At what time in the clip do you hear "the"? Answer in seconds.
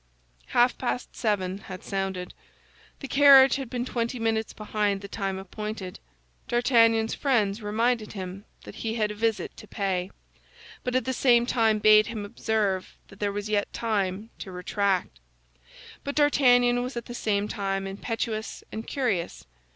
3.01-3.07, 5.01-5.07, 11.05-11.13, 17.05-17.13